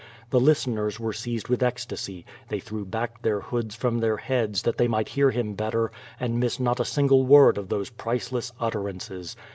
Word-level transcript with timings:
The 0.31 0.39
listeners 0.39 0.99
were 0.99 1.13
seized 1.13 1.47
with 1.47 1.61
ecstasy; 1.61 2.25
they 2.49 2.59
threw 2.59 2.85
back 2.85 3.21
their 3.21 3.39
hoods 3.39 3.75
from 3.75 3.99
their 3.99 4.17
heads 4.17 4.63
that 4.63 4.79
they 4.79 4.87
might 4.87 5.09
hear 5.09 5.29
him 5.29 5.53
better 5.53 5.91
and 6.19 6.39
miss 6.39 6.59
not 6.59 6.79
a 6.79 6.85
single 6.85 7.23
word 7.23 7.55
of 7.59 7.69
those 7.69 7.91
priceless 7.91 8.51
utterances. 8.59 9.35